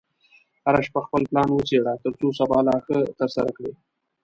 [0.65, 3.73] هره شپه خپل پلان وڅېړه، ترڅو سبا لا ښه ترسره کړې.